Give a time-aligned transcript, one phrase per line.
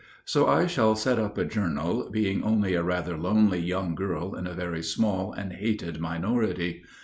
[0.25, 4.47] So I shall set up a journal, being only a rather lonely young girl in
[4.47, 6.81] a very small and hated minority.